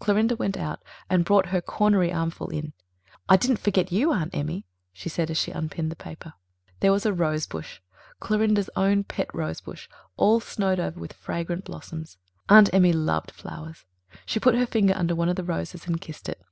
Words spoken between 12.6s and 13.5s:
Emmy loved